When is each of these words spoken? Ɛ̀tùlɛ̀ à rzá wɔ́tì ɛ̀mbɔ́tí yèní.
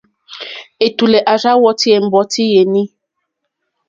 Ɛ̀tùlɛ̀ 0.85 1.25
à 1.31 1.33
rzá 1.39 1.51
wɔ́tì 1.63 1.87
ɛ̀mbɔ́tí 1.97 2.43
yèní. 2.53 2.81